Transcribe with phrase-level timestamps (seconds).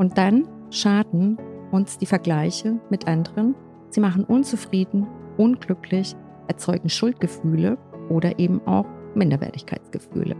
[0.00, 1.36] Und dann schaden
[1.72, 3.54] uns die Vergleiche mit anderen.
[3.90, 5.06] Sie machen unzufrieden,
[5.36, 6.16] unglücklich,
[6.48, 7.76] erzeugen Schuldgefühle
[8.08, 10.36] oder eben auch Minderwertigkeitsgefühle.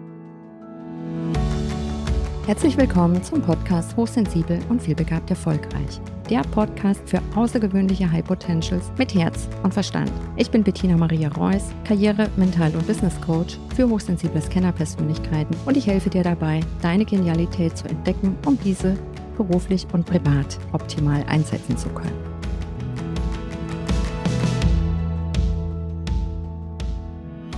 [2.46, 6.00] Herzlich willkommen zum Podcast Hochsensibel und vielbegabt erfolgreich.
[6.30, 10.10] Der Podcast für außergewöhnliche High Potentials mit Herz und Verstand.
[10.36, 15.86] Ich bin Bettina Maria Reuss, Karriere-, Mental- und Business Coach für hochsensible Scanner-Persönlichkeiten und ich
[15.86, 18.96] helfe dir dabei, deine Genialität zu entdecken, um diese
[19.40, 22.30] beruflich und privat optimal einsetzen zu können.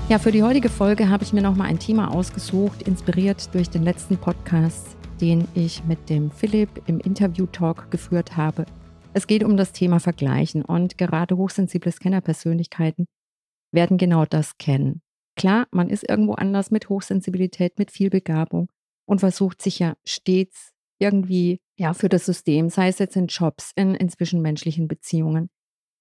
[0.09, 3.83] Ja, für die heutige Folge habe ich mir nochmal ein Thema ausgesucht, inspiriert durch den
[3.83, 8.67] letzten Podcast, den ich mit dem Philipp im Interview-Talk geführt habe.
[9.13, 13.07] Es geht um das Thema Vergleichen und gerade hochsensible Scanner-Persönlichkeiten
[13.73, 15.03] werden genau das kennen.
[15.35, 18.71] Klar, man ist irgendwo anders mit Hochsensibilität, mit viel Begabung
[19.07, 23.73] und versucht sich ja stets irgendwie ja für das System, sei es jetzt in Jobs,
[23.75, 25.51] in, in zwischenmenschlichen Beziehungen,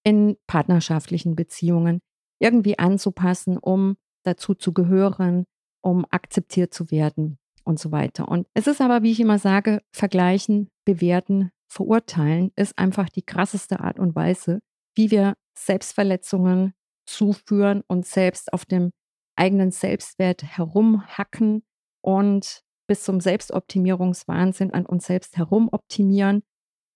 [0.03, 1.99] in partnerschaftlichen Beziehungen,
[2.39, 5.45] irgendwie anzupassen, um dazu zu gehören,
[5.81, 8.27] um akzeptiert zu werden und so weiter.
[8.27, 13.79] Und es ist aber, wie ich immer sage, vergleichen, bewerten, verurteilen ist einfach die krasseste
[13.79, 14.59] Art und Weise,
[14.95, 16.73] wie wir Selbstverletzungen
[17.05, 18.91] zuführen und selbst auf dem
[19.35, 21.63] eigenen Selbstwert herumhacken
[22.01, 26.43] und bis zum Selbstoptimierungswahnsinn an uns selbst herumoptimieren.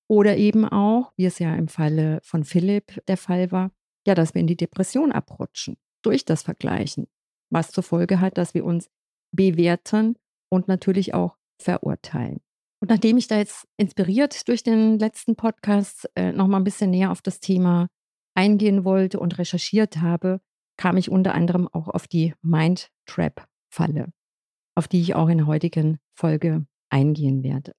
[0.10, 3.72] Oder eben auch, wie es ja im Falle von Philipp der Fall war,
[4.06, 7.08] ja, dass wir in die Depression abrutschen durch das Vergleichen,
[7.50, 8.90] was zur Folge hat, dass wir uns
[9.32, 10.18] bewerten
[10.50, 12.42] und natürlich auch verurteilen.
[12.82, 17.12] Und nachdem ich da jetzt inspiriert durch den letzten Podcast äh, nochmal ein bisschen näher
[17.12, 17.88] auf das Thema
[18.36, 20.42] eingehen wollte und recherchiert habe,
[20.76, 24.12] kam ich unter anderem auch auf die Mind Trap Falle
[24.76, 27.74] auf die ich auch in der heutigen Folge eingehen werde.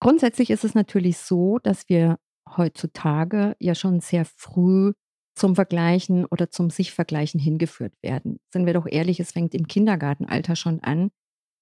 [0.00, 2.18] Grundsätzlich ist es natürlich so, dass wir
[2.56, 4.92] heutzutage ja schon sehr früh
[5.34, 8.38] zum Vergleichen oder zum Sich-Vergleichen hingeführt werden.
[8.52, 11.10] Sind wir doch ehrlich, es fängt im Kindergartenalter schon an,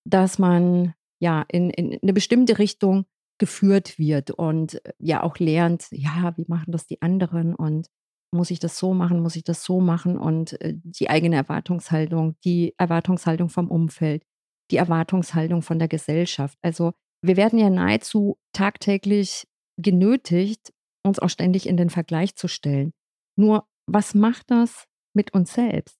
[0.05, 3.05] dass man ja in, in eine bestimmte Richtung
[3.39, 7.89] geführt wird und äh, ja auch lernt, ja, wie machen das die anderen und
[8.33, 12.37] muss ich das so machen, muss ich das so machen und äh, die eigene Erwartungshaltung,
[12.45, 14.25] die Erwartungshaltung vom Umfeld,
[14.70, 16.58] die Erwartungshaltung von der Gesellschaft.
[16.62, 16.92] Also
[17.22, 20.72] wir werden ja nahezu tagtäglich genötigt,
[21.04, 22.92] uns auch ständig in den Vergleich zu stellen.
[23.36, 25.97] Nur, was macht das mit uns selbst?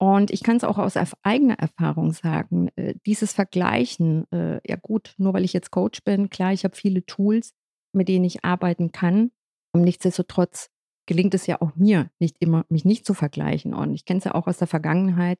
[0.00, 5.14] Und ich kann es auch aus eigener Erfahrung sagen, äh, dieses Vergleichen, äh, ja gut,
[5.18, 7.52] nur weil ich jetzt Coach bin, klar, ich habe viele Tools,
[7.94, 9.30] mit denen ich arbeiten kann.
[9.72, 10.68] Nichtsdestotrotz
[11.06, 13.72] gelingt es ja auch mir nicht immer, mich nicht zu vergleichen.
[13.72, 15.38] Und ich kenne es ja auch aus der Vergangenheit,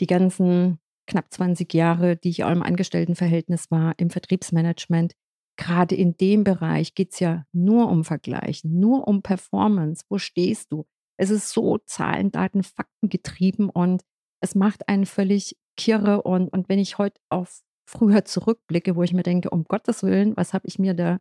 [0.00, 5.14] die ganzen knapp 20 Jahre, die ich auch im Angestelltenverhältnis war, im Vertriebsmanagement.
[5.56, 10.04] Gerade in dem Bereich geht es ja nur um Vergleichen, nur um Performance.
[10.08, 10.86] Wo stehst du?
[11.18, 14.02] Es ist so Zahlen, Daten, Fakten getrieben und
[14.42, 16.22] es macht einen völlig kirre.
[16.22, 20.36] Und, und wenn ich heute auf früher zurückblicke, wo ich mir denke, um Gottes Willen,
[20.36, 21.18] was habe ich mir da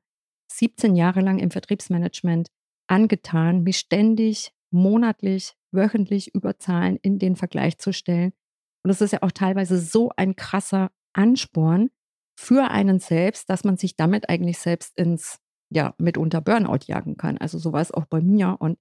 [0.51, 2.49] 17 Jahre lang im Vertriebsmanagement
[2.87, 8.33] angetan, mich ständig, monatlich, wöchentlich über Zahlen in den Vergleich zu stellen,
[8.85, 11.89] und es ist ja auch teilweise so ein krasser Ansporn
[12.39, 15.39] für einen selbst, dass man sich damit eigentlich selbst ins,
[15.71, 17.39] ja, mitunter Burnout jagen kann.
[17.39, 18.57] Also so war es auch bei mir.
[18.59, 18.77] Und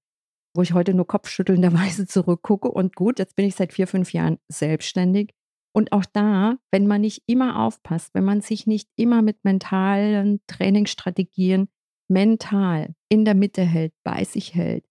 [0.55, 2.71] wo ich heute nur kopfschüttelnderweise zurückgucke.
[2.71, 5.31] Und gut, jetzt bin ich seit vier, fünf Jahren selbstständig.
[5.73, 10.43] Und auch da, wenn man nicht immer aufpasst, wenn man sich nicht immer mit mentalen
[10.49, 11.71] Trainingsstrategien
[12.09, 14.85] mental in der Mitte hält, bei sich hält,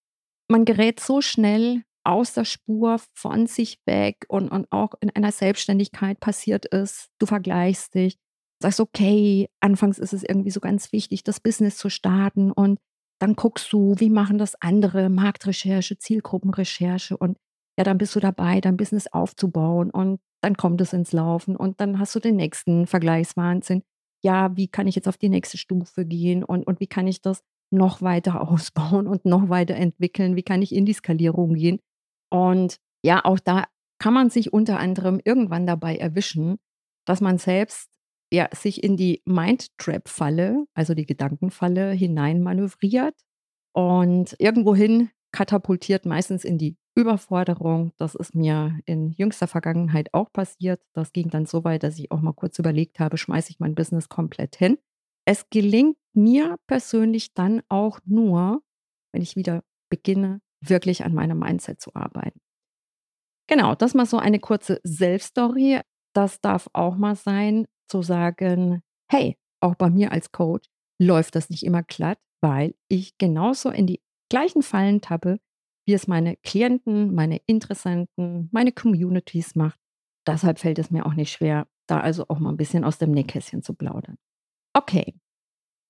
[0.49, 5.31] man gerät so schnell aus der Spur von sich weg und, und auch in einer
[5.31, 7.09] Selbstständigkeit passiert ist.
[7.19, 8.17] Du vergleichst dich,
[8.61, 12.79] sagst, okay, anfangs ist es irgendwie so ganz wichtig, das Business zu starten und
[13.19, 17.37] dann guckst du, wie machen das andere, Marktrecherche, Zielgruppenrecherche und
[17.77, 21.79] ja, dann bist du dabei, dein Business aufzubauen und dann kommt es ins Laufen und
[21.79, 23.83] dann hast du den nächsten Vergleichswahnsinn.
[24.23, 27.21] Ja, wie kann ich jetzt auf die nächste Stufe gehen und, und wie kann ich
[27.21, 30.35] das noch weiter ausbauen und noch weiter entwickeln?
[30.35, 31.79] Wie kann ich in die Skalierung gehen?
[32.33, 33.65] Und ja, auch da
[33.99, 36.57] kann man sich unter anderem irgendwann dabei erwischen,
[37.05, 37.91] dass man selbst
[38.33, 43.13] ja, sich in die Mind-Trap-Falle, also die Gedankenfalle, hinein manövriert
[43.73, 47.91] und irgendwohin katapultiert, meistens in die Überforderung.
[47.97, 50.81] Das ist mir in jüngster Vergangenheit auch passiert.
[50.93, 53.75] Das ging dann so weit, dass ich auch mal kurz überlegt habe, schmeiße ich mein
[53.75, 54.79] Business komplett hin.
[55.25, 58.63] Es gelingt mir persönlich dann auch nur,
[59.11, 62.39] wenn ich wieder beginne, wirklich an meinem Mindset zu arbeiten.
[63.47, 65.81] Genau, das mal so eine kurze Selbststory.
[66.13, 68.81] Das darf auch mal sein, zu sagen,
[69.11, 70.67] hey, auch bei mir als Coach
[70.99, 75.39] läuft das nicht immer glatt, weil ich genauso in die gleichen Fallen tappe,
[75.85, 79.79] wie es meine Klienten, meine Interessenten, meine Communities macht.
[80.25, 83.11] Deshalb fällt es mir auch nicht schwer, da also auch mal ein bisschen aus dem
[83.11, 84.17] Nähkästchen zu plaudern.
[84.73, 85.13] Okay,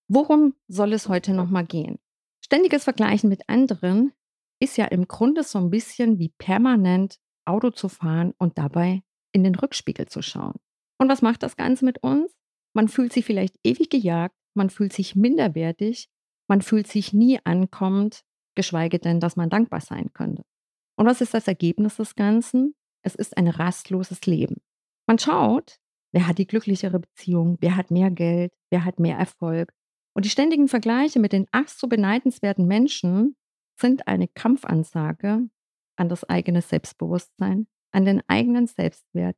[0.10, 2.00] worum soll es heute nochmal gehen?
[2.44, 4.12] Ständiges Vergleichen mit anderen
[4.64, 9.44] ist ja im Grunde so ein bisschen wie permanent Auto zu fahren und dabei in
[9.44, 10.56] den Rückspiegel zu schauen.
[10.98, 12.34] Und was macht das Ganze mit uns?
[12.74, 16.08] Man fühlt sich vielleicht ewig gejagt, man fühlt sich minderwertig,
[16.48, 18.24] man fühlt sich nie ankommend,
[18.56, 20.44] geschweige denn, dass man dankbar sein könnte.
[20.96, 22.74] Und was ist das Ergebnis des Ganzen?
[23.02, 24.62] Es ist ein rastloses Leben.
[25.08, 25.80] Man schaut,
[26.14, 29.74] wer hat die glücklichere Beziehung, wer hat mehr Geld, wer hat mehr Erfolg.
[30.16, 33.36] Und die ständigen Vergleiche mit den ach so beneidenswerten Menschen
[33.76, 35.50] sind eine Kampfansage
[35.96, 39.38] an das eigene Selbstbewusstsein, an den eigenen Selbstwert.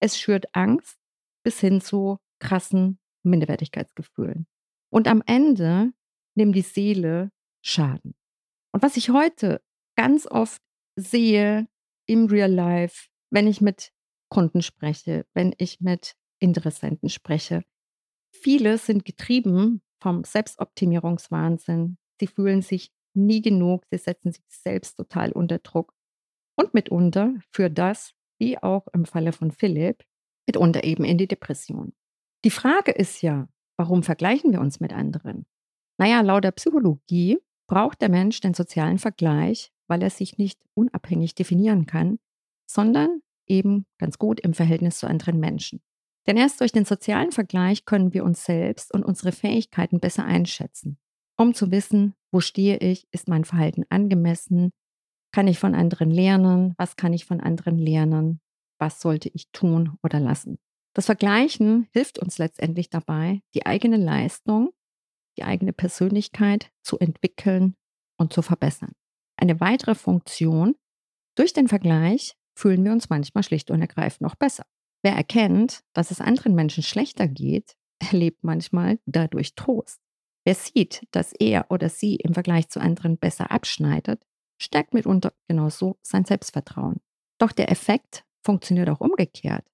[0.00, 0.98] Es schürt Angst
[1.42, 4.46] bis hin zu krassen Minderwertigkeitsgefühlen.
[4.90, 5.92] Und am Ende
[6.34, 7.30] nimmt die Seele
[7.62, 8.14] Schaden.
[8.72, 9.62] Und was ich heute
[9.96, 10.62] ganz oft
[10.96, 11.66] sehe
[12.06, 13.92] im Real Life, wenn ich mit
[14.28, 17.64] Kunden spreche, wenn ich mit Interessenten spreche,
[18.30, 21.98] viele sind getrieben vom Selbstoptimierungswahnsinn.
[22.20, 25.92] Sie fühlen sich nie genug, sie setzen sich selbst total unter Druck.
[26.56, 30.04] Und mitunter führt das, wie auch im Falle von Philipp,
[30.46, 31.92] mitunter eben in die Depression.
[32.44, 35.46] Die Frage ist ja, warum vergleichen wir uns mit anderen?
[35.98, 41.34] Naja, laut der Psychologie braucht der Mensch den sozialen Vergleich, weil er sich nicht unabhängig
[41.34, 42.18] definieren kann,
[42.70, 45.80] sondern eben ganz gut im Verhältnis zu anderen Menschen.
[46.26, 50.98] Denn erst durch den sozialen Vergleich können wir uns selbst und unsere Fähigkeiten besser einschätzen,
[51.36, 54.70] um zu wissen, wo stehe ich, ist mein Verhalten angemessen,
[55.32, 58.42] kann ich von anderen lernen, was kann ich von anderen lernen,
[58.78, 60.58] was sollte ich tun oder lassen.
[60.94, 64.74] Das Vergleichen hilft uns letztendlich dabei, die eigene Leistung,
[65.38, 67.74] die eigene Persönlichkeit zu entwickeln
[68.18, 68.92] und zu verbessern.
[69.38, 70.74] Eine weitere Funktion,
[71.38, 74.66] durch den Vergleich fühlen wir uns manchmal schlicht und ergreifend noch besser.
[75.02, 80.05] Wer erkennt, dass es anderen Menschen schlechter geht, erlebt manchmal dadurch Trost.
[80.46, 84.24] Wer sieht, dass er oder sie im Vergleich zu anderen besser abschneidet,
[84.62, 87.00] stärkt mitunter genauso sein Selbstvertrauen.
[87.38, 89.66] Doch der Effekt funktioniert auch umgekehrt.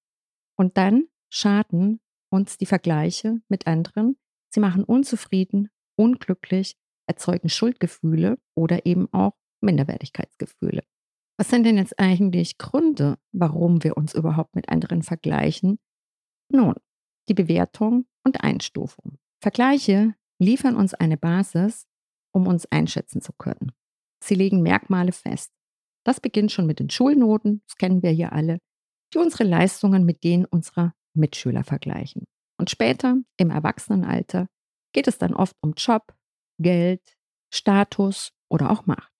[0.57, 1.99] Und dann schaden
[2.31, 4.17] uns die Vergleiche mit anderen.
[4.49, 6.75] Sie machen unzufrieden, unglücklich,
[7.05, 10.81] erzeugen Schuldgefühle oder eben auch Minderwertigkeitsgefühle.
[11.37, 15.77] Was sind denn jetzt eigentlich Gründe, warum wir uns überhaupt mit anderen vergleichen?
[16.49, 16.73] Nun,
[17.29, 19.19] die Bewertung und Einstufung.
[19.39, 21.87] Vergleiche liefern uns eine Basis,
[22.33, 23.71] um uns einschätzen zu können.
[24.23, 25.51] Sie legen Merkmale fest.
[26.05, 28.59] Das beginnt schon mit den Schulnoten, das kennen wir hier alle,
[29.13, 32.25] die unsere Leistungen mit denen unserer Mitschüler vergleichen.
[32.59, 34.47] Und später, im Erwachsenenalter,
[34.93, 36.13] geht es dann oft um Job,
[36.59, 37.01] Geld,
[37.53, 39.11] Status oder auch Macht.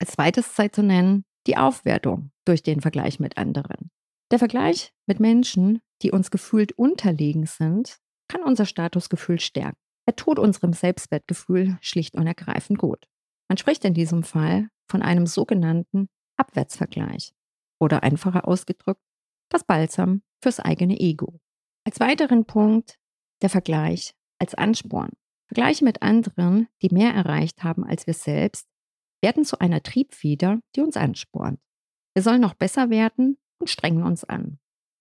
[0.00, 3.90] Als zweites sei zu nennen die Aufwertung durch den Vergleich mit anderen.
[4.30, 7.98] Der Vergleich mit Menschen, die uns gefühlt unterlegen sind,
[8.28, 9.83] kann unser Statusgefühl stärken.
[10.06, 13.06] Er tut unserem Selbstwertgefühl schlicht und ergreifend gut.
[13.48, 17.32] Man spricht in diesem Fall von einem sogenannten Abwärtsvergleich
[17.78, 19.02] oder einfacher ausgedrückt
[19.50, 21.40] das Balsam fürs eigene Ego.
[21.84, 22.98] Als weiteren Punkt
[23.42, 25.10] der Vergleich als Ansporn.
[25.46, 28.66] Vergleiche mit anderen, die mehr erreicht haben als wir selbst,
[29.22, 31.60] werden zu einer Triebfeder, die uns anspornt.
[32.14, 34.58] Wir sollen noch besser werden und strengen uns an.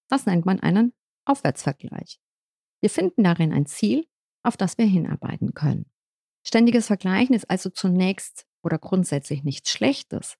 [0.10, 0.94] Das nennt man einen
[1.25, 2.20] Aufwärtsvergleich.
[2.82, 4.06] Wir finden darin ein Ziel,
[4.44, 5.86] auf das wir hinarbeiten können.
[6.46, 10.36] Ständiges Vergleichen ist also zunächst oder grundsätzlich nichts Schlechtes.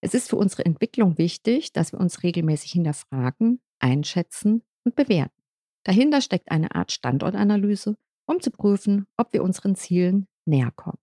[0.00, 5.42] Es ist für unsere Entwicklung wichtig, dass wir uns regelmäßig hinterfragen, einschätzen und bewerten.
[5.84, 7.96] Dahinter steckt eine Art Standortanalyse,
[8.26, 10.98] um zu prüfen, ob wir unseren Zielen näher kommen.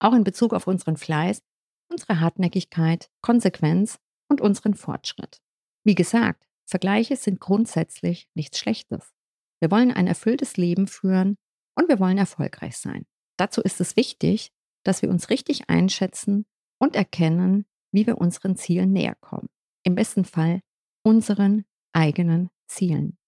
[0.00, 1.42] Auch in Bezug auf unseren Fleiß,
[1.90, 5.38] unsere Hartnäckigkeit, Konsequenz und unseren Fortschritt.
[5.84, 9.12] Wie gesagt, Vergleiche sind grundsätzlich nichts Schlechtes.
[9.60, 11.36] Wir wollen ein erfülltes Leben führen
[11.74, 13.06] und wir wollen erfolgreich sein.
[13.36, 14.52] Dazu ist es wichtig,
[14.84, 16.46] dass wir uns richtig einschätzen
[16.78, 19.48] und erkennen, wie wir unseren Zielen näher kommen.
[19.82, 20.60] Im besten Fall
[21.02, 23.18] unseren eigenen Zielen.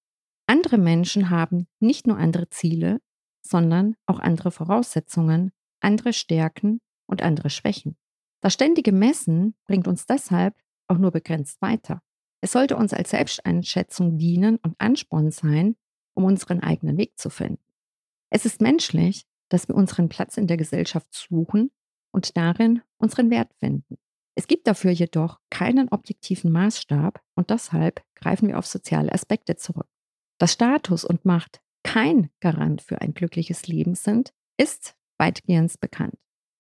[0.47, 3.01] Andere Menschen haben nicht nur andere Ziele,
[3.43, 7.97] sondern auch andere Voraussetzungen, andere Stärken und andere Schwächen.
[8.41, 10.57] Das ständige Messen bringt uns deshalb
[10.89, 12.01] auch nur begrenzt weiter.
[12.41, 15.77] Es sollte uns als Selbsteinschätzung dienen und Ansporn sein,
[16.15, 17.66] um unseren eigenen Weg zu finden.
[18.31, 21.71] Es ist menschlich, dass wir unseren Platz in der Gesellschaft suchen
[22.13, 23.97] und darin unseren Wert finden.
[24.35, 29.89] Es gibt dafür jedoch keinen objektiven Maßstab und deshalb greifen wir auf soziale Aspekte zurück.
[30.39, 36.17] Dass Status und Macht kein Garant für ein glückliches Leben sind, ist weitgehend bekannt.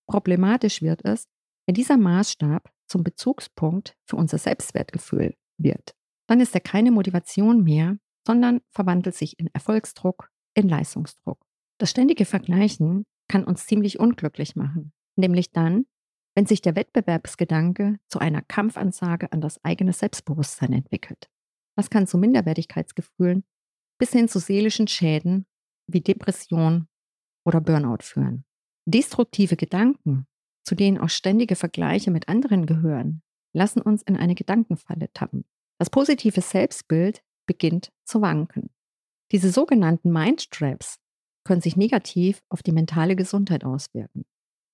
[0.08, 1.28] Problematisch wird es,
[1.66, 5.94] wenn dieser Maßstab zum Bezugspunkt für unser Selbstwertgefühl wird.
[6.28, 11.44] Dann ist er keine Motivation mehr, sondern verwandelt sich in Erfolgsdruck, in Leistungsdruck.
[11.78, 15.87] Das ständige Vergleichen kann uns ziemlich unglücklich machen, nämlich dann,
[16.35, 21.28] wenn sich der Wettbewerbsgedanke zu einer Kampfansage an das eigene Selbstbewusstsein entwickelt.
[21.76, 23.45] Das kann zu Minderwertigkeitsgefühlen
[23.99, 25.47] bis hin zu seelischen Schäden
[25.87, 26.88] wie Depression
[27.45, 28.45] oder Burnout führen.
[28.87, 30.26] Destruktive Gedanken,
[30.64, 33.23] zu denen auch ständige Vergleiche mit anderen gehören,
[33.54, 35.45] lassen uns in eine Gedankenfalle tappen.
[35.78, 38.71] Das positive Selbstbild beginnt zu wanken.
[39.33, 40.99] Diese sogenannten Mindtraps
[41.46, 44.26] können sich negativ auf die mentale Gesundheit auswirken.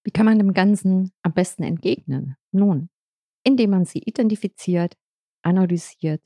[0.04, 2.36] Wie kann man dem Ganzen am besten entgegnen?
[2.50, 2.88] Nun,
[3.44, 4.96] indem man sie identifiziert,
[5.42, 6.22] analysiert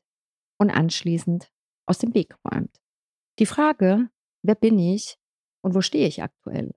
[0.59, 1.51] und anschließend
[1.87, 2.81] aus dem Weg räumt.
[3.39, 4.09] Die Frage,
[4.43, 5.19] wer bin ich
[5.63, 6.75] und wo stehe ich aktuell?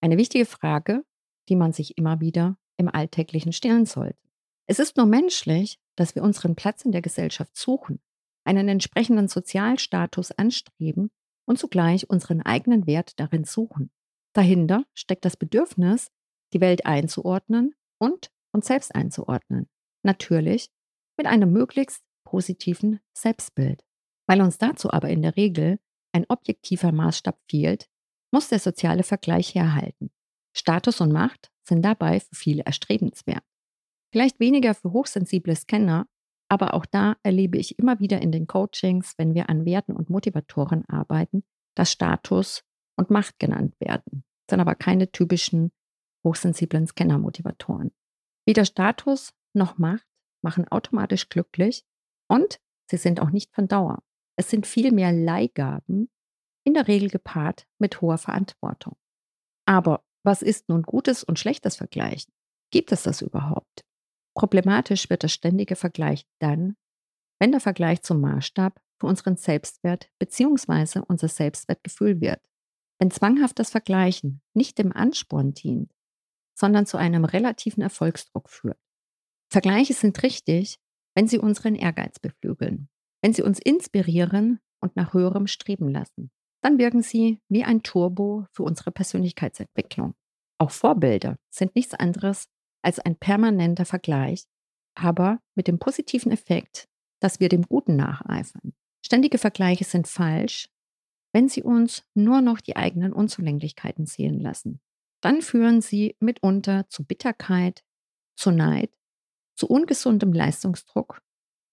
[0.00, 1.04] Eine wichtige Frage,
[1.48, 4.18] die man sich immer wieder im Alltäglichen stellen sollte.
[4.66, 8.00] Es ist nur menschlich, dass wir unseren Platz in der Gesellschaft suchen,
[8.44, 11.10] einen entsprechenden Sozialstatus anstreben
[11.46, 13.90] und zugleich unseren eigenen Wert darin suchen.
[14.32, 16.10] Dahinter steckt das Bedürfnis,
[16.52, 19.68] die Welt einzuordnen und uns selbst einzuordnen.
[20.02, 20.70] Natürlich
[21.16, 23.84] mit einem möglichst positiven Selbstbild.
[24.26, 25.78] Weil uns dazu aber in der Regel
[26.12, 27.88] ein objektiver Maßstab fehlt,
[28.32, 30.10] muss der soziale Vergleich herhalten.
[30.56, 33.44] Status und Macht sind dabei für viele erstrebenswert.
[34.12, 36.06] Vielleicht weniger für hochsensible Scanner,
[36.54, 40.08] aber auch da erlebe ich immer wieder in den Coachings, wenn wir an Werten und
[40.08, 41.42] Motivatoren arbeiten,
[41.74, 42.62] dass Status
[42.96, 44.24] und Macht genannt werden.
[44.46, 45.72] Das sind aber keine typischen
[46.24, 47.90] hochsensiblen Scanner-Motivatoren.
[48.46, 50.06] Weder Status noch Macht
[50.42, 51.84] machen automatisch glücklich
[52.28, 54.02] und sie sind auch nicht von Dauer.
[54.36, 56.08] Es sind vielmehr Leihgaben,
[56.64, 58.96] in der Regel gepaart mit hoher Verantwortung.
[59.66, 62.32] Aber was ist nun gutes und schlechtes Vergleichen?
[62.70, 63.83] Gibt es das überhaupt?
[64.34, 66.76] Problematisch wird das ständige Vergleich dann,
[67.38, 71.00] wenn der Vergleich zum Maßstab für unseren Selbstwert bzw.
[71.06, 72.40] unser Selbstwertgefühl wird.
[72.98, 75.92] Wenn zwanghaftes Vergleichen nicht dem Ansporn dient,
[76.56, 78.78] sondern zu einem relativen Erfolgsdruck führt.
[79.50, 80.78] Vergleiche sind richtig,
[81.14, 82.88] wenn sie unseren Ehrgeiz beflügeln,
[83.22, 86.30] wenn sie uns inspirieren und nach höherem streben lassen
[86.64, 90.14] dann wirken sie wie ein Turbo für unsere Persönlichkeitsentwicklung.
[90.58, 92.48] Auch Vorbilder sind nichts anderes
[92.84, 94.44] als ein permanenter Vergleich,
[94.94, 96.88] aber mit dem positiven Effekt,
[97.20, 98.74] dass wir dem Guten nacheifern.
[99.04, 100.68] Ständige Vergleiche sind falsch,
[101.32, 104.80] wenn sie uns nur noch die eigenen Unzulänglichkeiten sehen lassen.
[105.20, 107.82] Dann führen sie mitunter zu Bitterkeit,
[108.36, 108.96] zu Neid,
[109.56, 111.22] zu ungesundem Leistungsdruck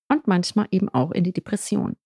[0.10, 1.98] und manchmal eben auch in die Depression.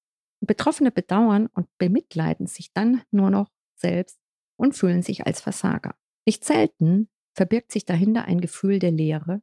[0.41, 4.19] Betroffene bedauern und bemitleiden sich dann nur noch selbst
[4.57, 5.95] und fühlen sich als Versager.
[6.25, 9.41] Nicht selten verbirgt sich dahinter ein Gefühl der Leere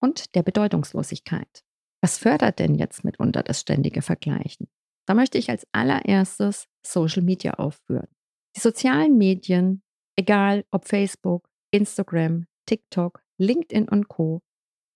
[0.00, 1.64] und der Bedeutungslosigkeit.
[2.00, 4.68] Was fördert denn jetzt mitunter das ständige Vergleichen?
[5.06, 8.08] Da möchte ich als allererstes Social Media aufführen.
[8.56, 9.82] Die sozialen Medien,
[10.16, 14.42] egal ob Facebook, Instagram, TikTok, LinkedIn und Co,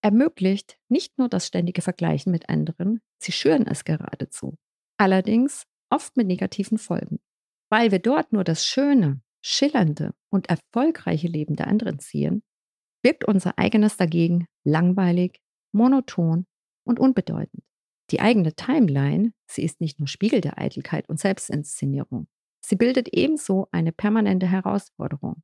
[0.02, 4.58] ermöglicht nicht nur das ständige Vergleichen mit anderen, sie schüren es geradezu.
[4.98, 7.20] Allerdings oft mit negativen Folgen.
[7.70, 12.42] Weil wir dort nur das schöne, schillernde und erfolgreiche Leben der anderen ziehen,
[13.02, 15.40] wirkt unser eigenes dagegen langweilig,
[15.72, 16.46] monoton
[16.84, 17.64] und unbedeutend.
[18.10, 22.28] Die eigene Timeline, sie ist nicht nur Spiegel der Eitelkeit und Selbstinszenierung.
[22.64, 25.42] Sie bildet ebenso eine permanente Herausforderung.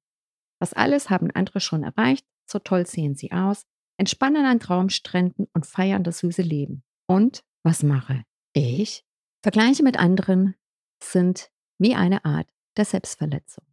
[0.61, 3.65] Das alles haben andere schon erreicht, so toll sehen sie aus,
[3.97, 6.83] entspannen an Traumstränden und feiern das süße Leben.
[7.07, 9.05] Und was mache ich?
[9.43, 10.55] Vergleiche mit anderen
[11.03, 13.68] sind wie eine Art der Selbstverletzung.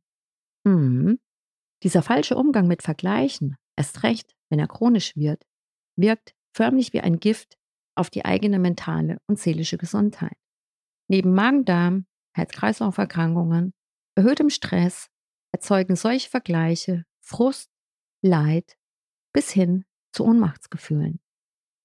[0.65, 1.19] Hm.
[1.83, 5.43] Dieser falsche Umgang mit Vergleichen, erst recht, wenn er chronisch wird,
[5.97, 7.57] wirkt förmlich wie ein Gift
[7.95, 10.37] auf die eigene mentale und seelische Gesundheit.
[11.07, 12.05] Neben Magen-Darm,
[12.35, 13.73] Herz-Kreislauf-Erkrankungen,
[14.15, 15.07] erhöhtem Stress
[15.53, 17.69] erzeugen solche Vergleiche Frust,
[18.21, 18.75] Leid
[19.33, 21.19] bis hin zu Ohnmachtsgefühlen.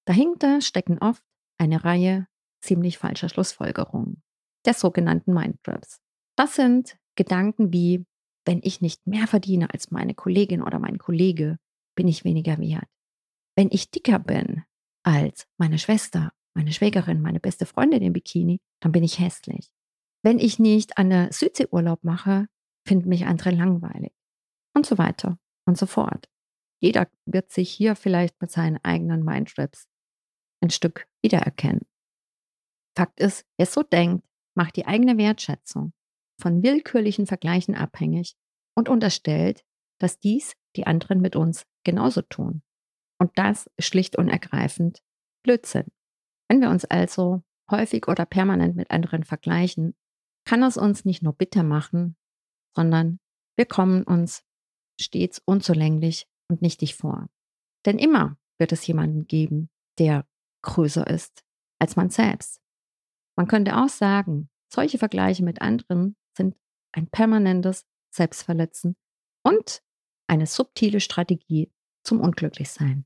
[0.05, 1.23] Dahinter stecken oft
[1.59, 2.27] eine Reihe
[2.61, 4.23] ziemlich falscher Schlussfolgerungen,
[4.65, 5.99] der sogenannten Mindtraps.
[6.35, 8.05] Das sind Gedanken wie,
[8.45, 11.57] wenn ich nicht mehr verdiene als meine Kollegin oder mein Kollege,
[11.95, 12.87] bin ich weniger wert.
[13.55, 14.63] Wenn ich dicker bin
[15.03, 19.71] als meine Schwester, meine Schwägerin, meine beste Freundin im Bikini, dann bin ich hässlich.
[20.23, 22.47] Wenn ich nicht an der Südsee Urlaub mache,
[22.87, 24.13] finden mich andere langweilig.
[24.73, 26.29] Und so weiter und so fort.
[26.79, 29.87] Jeder wird sich hier vielleicht mit seinen eigenen Mindtraps
[30.63, 31.85] ein Stück wiedererkennen.
[32.97, 35.93] Fakt ist, wer so denkt, macht die eigene Wertschätzung
[36.41, 38.35] von willkürlichen Vergleichen abhängig
[38.75, 39.63] und unterstellt,
[39.99, 42.63] dass dies die anderen mit uns genauso tun.
[43.19, 45.01] Und das ist schlicht und ergreifend
[45.43, 45.85] Blödsinn.
[46.49, 49.95] Wenn wir uns also häufig oder permanent mit anderen vergleichen,
[50.45, 52.17] kann es uns nicht nur bitter machen,
[52.75, 53.19] sondern
[53.55, 54.43] wir kommen uns
[54.99, 57.29] stets unzulänglich und nichtig vor.
[57.85, 60.25] Denn immer wird es jemanden geben, der
[60.63, 61.43] größer ist
[61.79, 62.61] als man selbst.
[63.35, 66.55] Man könnte auch sagen, solche Vergleiche mit anderen sind
[66.91, 68.95] ein permanentes Selbstverletzen
[69.43, 69.81] und
[70.27, 71.71] eine subtile Strategie
[72.03, 73.05] zum Unglücklichsein.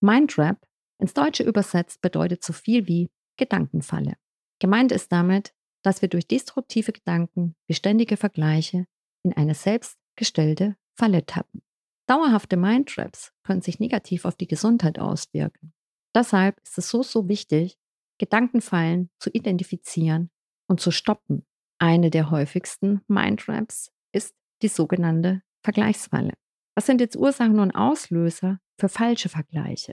[0.00, 0.66] Mindrap,
[0.98, 4.16] ins Deutsche übersetzt, bedeutet so viel wie Gedankenfalle.
[4.58, 8.86] Gemeint ist damit, dass wir durch destruktive Gedanken wie ständige Vergleiche
[9.24, 11.62] in eine selbstgestellte Falle tappen.
[12.06, 15.72] Dauerhafte Mindtraps können sich negativ auf die Gesundheit auswirken.
[16.14, 17.78] Deshalb ist es so, so wichtig,
[18.18, 20.30] Gedankenfallen zu identifizieren
[20.68, 21.46] und zu stoppen.
[21.82, 26.34] Eine der häufigsten Mindtraps ist die sogenannte Vergleichsfalle.
[26.76, 29.92] Was sind jetzt Ursachen und Auslöser für falsche Vergleiche?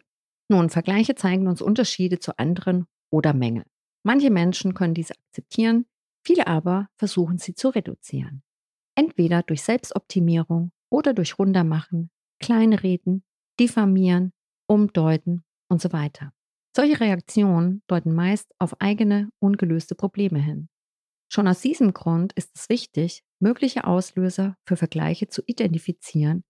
[0.49, 3.63] Nun, Vergleiche zeigen uns Unterschiede zu anderen oder Mängel.
[4.03, 5.87] Manche Menschen können diese akzeptieren,
[6.23, 8.43] viele aber versuchen sie zu reduzieren.
[8.93, 13.23] Entweder durch Selbstoptimierung oder durch Runtermachen, Kleinreden,
[13.59, 14.31] Diffamieren,
[14.67, 16.33] Umdeuten und so weiter.
[16.75, 20.69] Solche Reaktionen deuten meist auf eigene ungelöste Probleme hin.
[21.31, 26.43] Schon aus diesem Grund ist es wichtig, mögliche Auslöser für Vergleiche zu identifizieren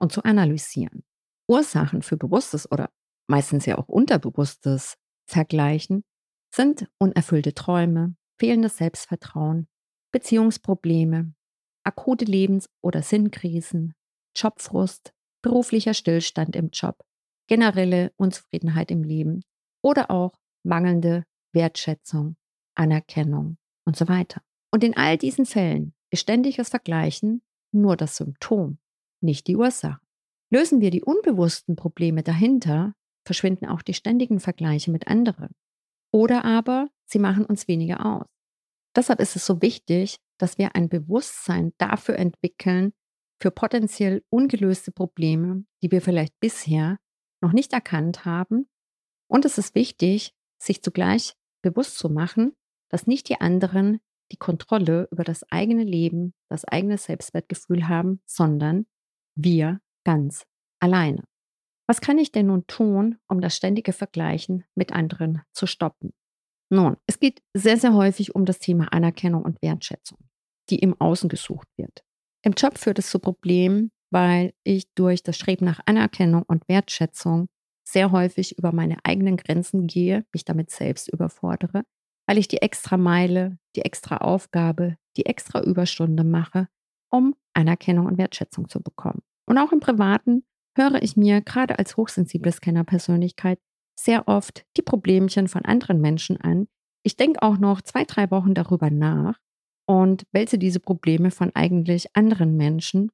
[0.00, 1.04] und zu analysieren.
[1.48, 2.90] Ursachen für bewusstes oder
[3.28, 4.96] meistens ja auch unterbewusstes
[5.28, 6.02] Vergleichen
[6.54, 9.68] sind unerfüllte Träume, fehlendes Selbstvertrauen,
[10.12, 11.34] Beziehungsprobleme,
[11.84, 13.94] akute Lebens- oder Sinnkrisen,
[14.34, 15.12] Jobfrust,
[15.42, 17.04] beruflicher Stillstand im Job,
[17.48, 19.42] generelle Unzufriedenheit im Leben
[19.82, 22.36] oder auch mangelnde Wertschätzung,
[22.74, 24.42] Anerkennung und so weiter.
[24.70, 28.78] Und in all diesen Fällen ist ständiges Vergleichen nur das Symptom,
[29.20, 30.00] nicht die Ursache.
[30.50, 35.50] Lösen wir die unbewussten Probleme dahinter, verschwinden auch die ständigen Vergleiche mit anderen.
[36.12, 38.26] Oder aber sie machen uns weniger aus.
[38.94, 42.92] Deshalb ist es so wichtig, dass wir ein Bewusstsein dafür entwickeln,
[43.40, 46.98] für potenziell ungelöste Probleme, die wir vielleicht bisher
[47.40, 48.68] noch nicht erkannt haben.
[49.28, 52.52] Und es ist wichtig, sich zugleich bewusst zu machen,
[52.92, 54.00] dass nicht die anderen
[54.30, 58.86] die Kontrolle über das eigene Leben, das eigene Selbstwertgefühl haben, sondern
[59.34, 60.44] wir ganz
[60.80, 61.24] alleine.
[61.86, 66.12] Was kann ich denn nun tun, um das ständige Vergleichen mit anderen zu stoppen?
[66.70, 70.18] Nun, es geht sehr, sehr häufig um das Thema Anerkennung und Wertschätzung,
[70.70, 72.02] die im Außen gesucht wird.
[72.42, 77.48] Im Job führt es zu Problemen, weil ich durch das Streben nach Anerkennung und Wertschätzung
[77.86, 81.84] sehr häufig über meine eigenen Grenzen gehe, mich damit selbst überfordere,
[82.26, 86.68] weil ich die extra Meile, die extra Aufgabe, die extra Überstunde mache,
[87.10, 89.22] um Anerkennung und Wertschätzung zu bekommen.
[89.46, 90.44] Und auch im Privaten
[90.76, 93.58] höre ich mir gerade als hochsensible Scanner-Persönlichkeit
[93.98, 96.68] sehr oft die Problemchen von anderen Menschen an.
[97.02, 99.38] Ich denke auch noch zwei, drei Wochen darüber nach
[99.86, 103.10] und wälze diese Probleme von eigentlich anderen Menschen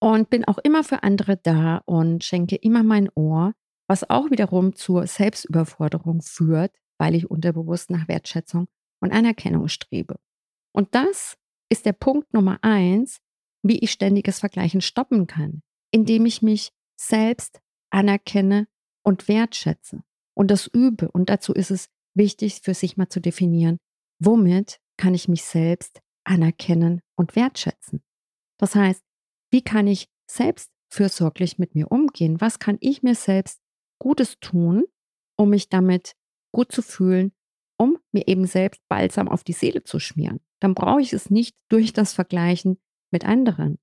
[0.00, 3.52] und bin auch immer für andere da und schenke immer mein Ohr,
[3.88, 6.72] was auch wiederum zur Selbstüberforderung führt,
[7.02, 8.68] weil ich unterbewusst nach Wertschätzung
[9.00, 10.20] und Anerkennung strebe.
[10.72, 11.36] Und das
[11.68, 13.18] ist der Punkt Nummer eins,
[13.64, 17.60] wie ich ständiges Vergleichen stoppen kann, indem ich mich selbst
[17.90, 18.68] anerkenne
[19.02, 21.10] und wertschätze und das übe.
[21.10, 23.78] Und dazu ist es wichtig, für sich mal zu definieren,
[24.20, 28.00] womit kann ich mich selbst anerkennen und wertschätzen.
[28.58, 29.02] Das heißt,
[29.50, 32.40] wie kann ich selbst fürsorglich mit mir umgehen?
[32.40, 33.58] Was kann ich mir selbst
[33.98, 34.84] Gutes tun,
[35.36, 36.14] um mich damit
[36.52, 37.32] gut zu fühlen,
[37.78, 40.40] um mir eben selbst balsam auf die Seele zu schmieren?
[40.60, 42.78] Dann brauche ich es nicht durch das Vergleichen
[43.10, 43.78] mit anderen.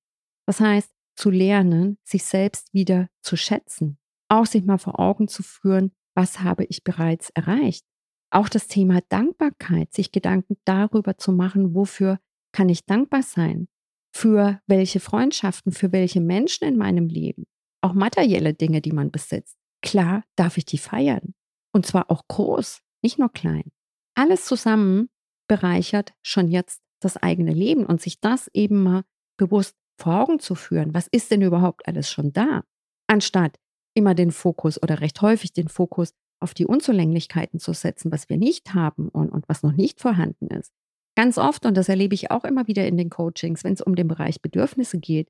[0.45, 3.97] Das heißt, zu lernen, sich selbst wieder zu schätzen,
[4.29, 7.85] auch sich mal vor Augen zu führen, was habe ich bereits erreicht.
[8.31, 12.19] Auch das Thema Dankbarkeit, sich Gedanken darüber zu machen, wofür
[12.51, 13.67] kann ich dankbar sein,
[14.15, 17.45] für welche Freundschaften, für welche Menschen in meinem Leben,
[17.81, 19.57] auch materielle Dinge, die man besitzt.
[19.81, 21.33] Klar darf ich die feiern.
[21.71, 23.71] Und zwar auch groß, nicht nur klein.
[24.15, 25.09] Alles zusammen
[25.47, 29.03] bereichert schon jetzt das eigene Leben und sich das eben mal
[29.37, 30.93] bewusst vor Augen zu führen.
[30.93, 32.63] Was ist denn überhaupt alles schon da?
[33.07, 33.57] Anstatt
[33.95, 38.37] immer den Fokus oder recht häufig den Fokus auf die Unzulänglichkeiten zu setzen, was wir
[38.37, 40.71] nicht haben und, und was noch nicht vorhanden ist.
[41.15, 43.95] Ganz oft, und das erlebe ich auch immer wieder in den Coachings, wenn es um
[43.95, 45.29] den Bereich Bedürfnisse geht,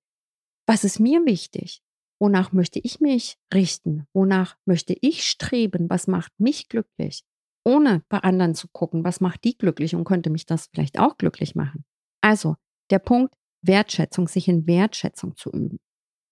[0.67, 1.81] was ist mir wichtig?
[2.19, 4.05] Wonach möchte ich mich richten?
[4.13, 5.89] Wonach möchte ich streben?
[5.89, 7.23] Was macht mich glücklich?
[7.65, 11.17] Ohne bei anderen zu gucken, was macht die glücklich und könnte mich das vielleicht auch
[11.17, 11.85] glücklich machen.
[12.21, 12.55] Also,
[12.89, 15.79] der Punkt Wertschätzung, sich in Wertschätzung zu üben.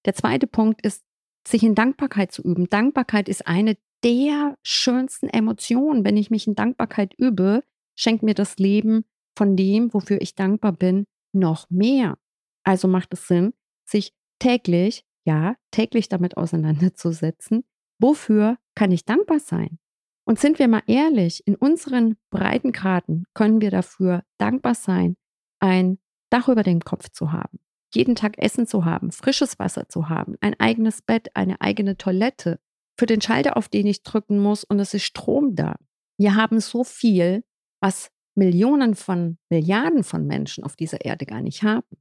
[0.05, 1.03] Der zweite Punkt ist,
[1.47, 2.69] sich in Dankbarkeit zu üben.
[2.69, 6.03] Dankbarkeit ist eine der schönsten Emotionen.
[6.03, 7.63] Wenn ich mich in Dankbarkeit übe,
[7.95, 9.05] schenkt mir das Leben
[9.37, 12.17] von dem, wofür ich dankbar bin, noch mehr.
[12.63, 13.53] Also macht es Sinn,
[13.85, 17.65] sich täglich, ja, täglich damit auseinanderzusetzen,
[17.99, 19.77] wofür kann ich dankbar sein?
[20.25, 25.15] Und sind wir mal ehrlich, in unseren Breitengraden können wir dafür dankbar sein,
[25.59, 27.59] ein Dach über dem Kopf zu haben,
[27.93, 32.59] jeden Tag Essen zu haben, frisches Wasser zu haben, ein eigenes Bett, eine eigene Toilette,
[32.99, 35.75] für den Schalter, auf den ich drücken muss und es ist Strom da.
[36.17, 37.43] Wir haben so viel,
[37.79, 41.97] was Millionen von Milliarden von Menschen auf dieser Erde gar nicht haben.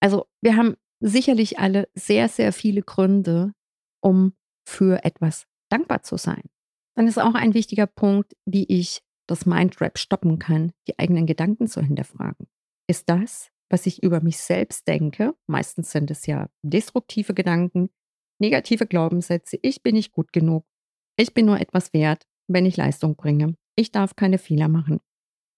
[0.00, 3.52] Also wir haben sicherlich alle sehr, sehr viele Gründe,
[4.00, 4.34] um
[4.66, 6.42] für etwas dankbar zu sein.
[6.96, 11.68] Dann ist auch ein wichtiger Punkt, wie ich das Mindrap stoppen kann, die eigenen Gedanken
[11.68, 12.48] zu hinterfragen.
[12.88, 17.90] Ist das, was ich über mich selbst denke, meistens sind es ja destruktive Gedanken,
[18.40, 20.64] negative Glaubenssätze, ich bin nicht gut genug,
[21.16, 25.00] ich bin nur etwas wert, wenn ich Leistung bringe, ich darf keine Fehler machen,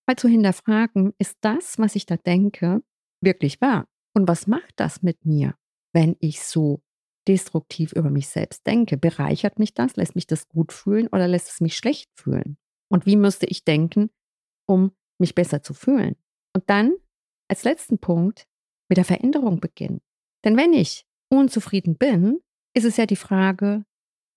[0.08, 2.82] mal zu hinterfragen, ist das, was ich da denke,
[3.22, 3.86] wirklich wahr?
[4.14, 5.54] Und was macht das mit mir,
[5.92, 6.82] wenn ich so
[7.28, 8.96] destruktiv über mich selbst denke?
[8.96, 9.96] Bereichert mich das?
[9.96, 12.56] Lässt mich das gut fühlen oder lässt es mich schlecht fühlen?
[12.88, 14.10] Und wie müsste ich denken,
[14.66, 16.16] um mich besser zu fühlen?
[16.54, 16.92] Und dann
[17.48, 18.46] als letzten Punkt
[18.88, 20.00] mit der Veränderung beginnen.
[20.44, 22.40] Denn wenn ich unzufrieden bin,
[22.74, 23.84] ist es ja die Frage,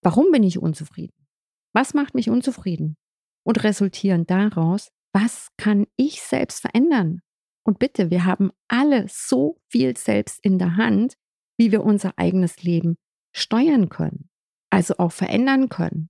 [0.02, 1.28] warum bin ich unzufrieden?
[1.74, 2.98] Was macht mich unzufrieden?
[3.44, 7.22] Und resultierend daraus, was kann ich selbst verändern?
[7.66, 11.16] Und bitte, wir haben alle so viel selbst in der Hand,
[11.58, 12.98] wie wir unser eigenes Leben
[13.34, 14.30] steuern können,
[14.70, 16.10] also auch verändern können.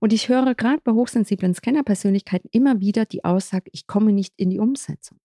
[0.00, 4.50] Und ich höre gerade bei hochsensiblen Scanner-Persönlichkeiten immer wieder die Aussage, ich komme nicht in
[4.50, 5.18] die Umsetzung.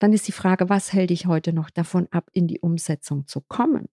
[0.00, 3.42] Dann ist die Frage, was hält dich heute noch davon ab, in die Umsetzung zu
[3.42, 3.88] kommen?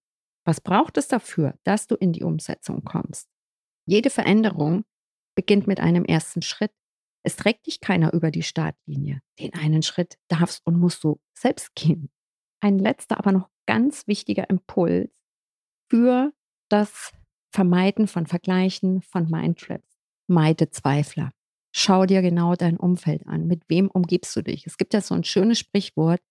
[0.46, 3.28] Was braucht es dafür, dass du in die Umsetzung kommst?
[3.86, 4.86] Jede Veränderung
[5.36, 6.72] beginnt mit einem ersten Schritt.
[7.28, 9.22] Es trägt dich keiner über die Startlinie.
[9.38, 12.10] Den einen Schritt darfst und musst du selbst gehen.
[12.62, 15.12] Ein letzter, aber noch ganz wichtiger Impuls
[15.90, 16.32] für
[16.70, 17.12] das
[17.52, 19.98] Vermeiden von Vergleichen, von Mindtraps.
[20.28, 21.34] Meide Zweifler.
[21.76, 23.46] Schau dir genau dein Umfeld an.
[23.46, 24.66] Mit wem umgibst du dich?
[24.66, 26.22] Es gibt ja so ein schönes Sprichwort.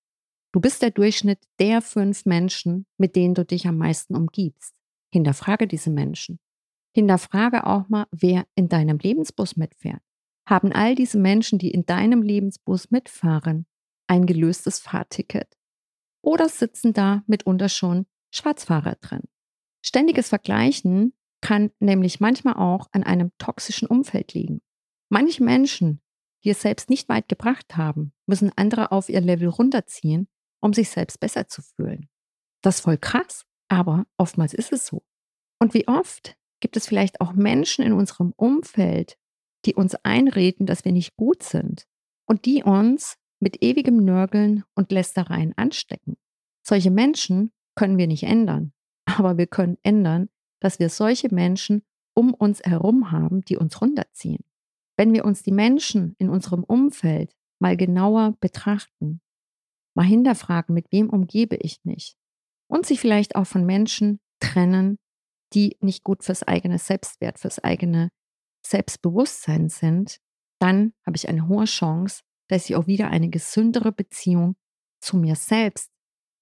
[0.52, 4.74] Du bist der Durchschnitt der fünf Menschen, mit denen du dich am meisten umgibst.
[5.12, 6.38] Hinterfrage diese Menschen.
[6.94, 10.00] Hinterfrage auch mal, wer in deinem Lebensbus mitfährt.
[10.46, 13.66] Haben all diese Menschen, die in deinem Lebensbus mitfahren,
[14.06, 15.56] ein gelöstes Fahrticket?
[16.22, 19.22] Oder sitzen da mitunter schon Schwarzfahrer drin?
[19.85, 24.62] Ständiges Vergleichen kann nämlich manchmal auch an einem toxischen Umfeld liegen.
[25.09, 26.00] Manche Menschen,
[26.44, 30.28] die es selbst nicht weit gebracht haben, müssen andere auf ihr Level runterziehen,
[30.61, 32.09] um sich selbst besser zu fühlen.
[32.62, 35.04] Das ist voll krass, aber oftmals ist es so.
[35.61, 39.16] Und wie oft gibt es vielleicht auch Menschen in unserem Umfeld,
[39.66, 41.87] die uns einreden, dass wir nicht gut sind
[42.26, 46.16] und die uns mit ewigem Nörgeln und Lästereien anstecken.
[46.66, 48.72] Solche Menschen können wir nicht ändern,
[49.05, 50.29] aber wir können ändern,
[50.61, 51.83] dass wir solche Menschen
[52.14, 54.44] um uns herum haben, die uns runterziehen.
[54.96, 59.20] Wenn wir uns die Menschen in unserem Umfeld mal genauer betrachten,
[59.94, 62.16] mal hinterfragen, mit wem umgebe ich mich
[62.68, 64.98] und sich vielleicht auch von Menschen trennen,
[65.52, 68.11] die nicht gut fürs eigene Selbstwert, fürs eigene
[68.70, 70.18] Selbstbewusstsein sind,
[70.61, 74.57] dann habe ich eine hohe Chance, dass ich auch wieder eine gesündere Beziehung
[75.00, 75.90] zu mir selbst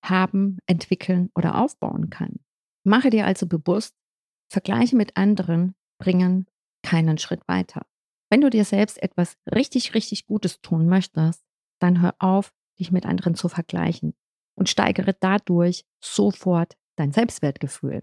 [0.04, 2.40] haben, entwickeln oder aufbauen kann.
[2.84, 3.94] Mache dir also bewusst,
[4.50, 6.46] Vergleiche mit anderen bringen
[6.82, 7.86] keinen Schritt weiter.
[8.30, 11.42] Wenn du dir selbst etwas richtig, richtig Gutes tun möchtest,
[11.80, 14.14] dann hör auf, dich mit anderen zu vergleichen
[14.56, 18.02] und steigere dadurch sofort dein Selbstwertgefühl.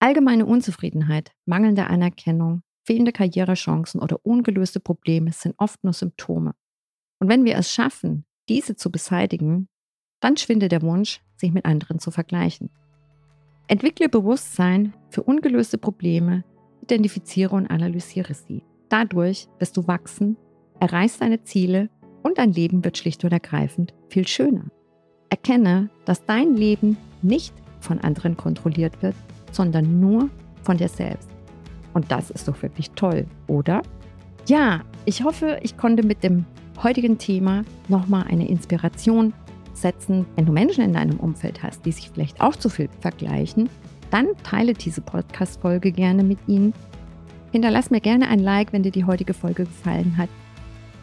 [0.00, 6.56] Allgemeine Unzufriedenheit, mangelnde Anerkennung, fehlende Karrierechancen oder ungelöste Probleme sind oft nur Symptome.
[7.20, 9.68] Und wenn wir es schaffen, diese zu beseitigen,
[10.18, 12.68] dann schwindet der Wunsch, sich mit anderen zu vergleichen.
[13.68, 16.42] Entwickle Bewusstsein für ungelöste Probleme,
[16.82, 18.64] identifiziere und analysiere sie.
[18.88, 20.36] Dadurch wirst du wachsen,
[20.80, 21.90] erreichst deine Ziele
[22.24, 24.64] und dein Leben wird schlicht und ergreifend viel schöner.
[25.28, 29.14] Erkenne, dass dein Leben nicht von anderen kontrolliert wird,
[29.52, 30.28] sondern nur
[30.64, 31.29] von dir selbst.
[31.92, 33.82] Und das ist doch wirklich toll, oder?
[34.46, 36.44] Ja, ich hoffe, ich konnte mit dem
[36.82, 39.32] heutigen Thema nochmal eine Inspiration
[39.74, 40.26] setzen.
[40.36, 43.68] Wenn du Menschen in deinem Umfeld hast, die sich vielleicht auch zu viel vergleichen,
[44.10, 46.74] dann teile diese Podcast-Folge gerne mit ihnen.
[47.52, 50.28] Hinterlass mir gerne ein Like, wenn dir die heutige Folge gefallen hat.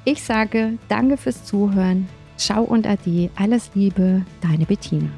[0.06, 2.08] Ich sage danke fürs Zuhören.
[2.38, 3.30] Ciao und Ade.
[3.36, 5.10] Alles Liebe, deine Bettina.